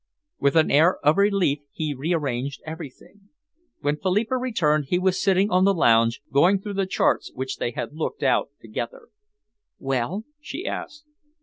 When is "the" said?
5.63-5.75, 6.73-6.87